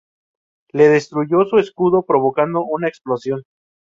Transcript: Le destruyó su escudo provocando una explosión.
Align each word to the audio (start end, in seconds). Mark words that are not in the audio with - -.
Le 0.73 0.89
destruyó 0.89 1.45
su 1.45 1.59
escudo 1.59 2.01
provocando 2.07 2.63
una 2.63 2.87
explosión. 2.87 3.43